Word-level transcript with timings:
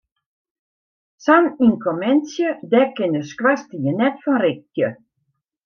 Sa'n 1.23 1.45
ynkommentsje, 1.65 2.47
dêr 2.71 2.87
kin 2.95 3.11
de 3.15 3.21
skoarstien 3.29 3.95
net 3.99 4.15
fan 4.23 4.39
rikje. 4.43 4.87